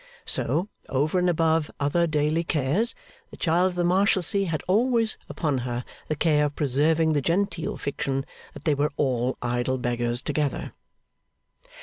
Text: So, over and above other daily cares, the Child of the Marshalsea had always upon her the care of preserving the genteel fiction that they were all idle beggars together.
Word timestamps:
So, 0.25 0.67
over 0.89 1.19
and 1.19 1.29
above 1.29 1.69
other 1.79 2.07
daily 2.07 2.43
cares, 2.43 2.95
the 3.29 3.37
Child 3.37 3.67
of 3.67 3.75
the 3.75 3.83
Marshalsea 3.83 4.47
had 4.47 4.63
always 4.67 5.15
upon 5.29 5.59
her 5.59 5.85
the 6.07 6.15
care 6.15 6.45
of 6.45 6.55
preserving 6.55 7.13
the 7.13 7.21
genteel 7.21 7.77
fiction 7.77 8.25
that 8.55 8.63
they 8.65 8.73
were 8.73 8.91
all 8.97 9.37
idle 9.43 9.77
beggars 9.77 10.23
together. 10.23 10.73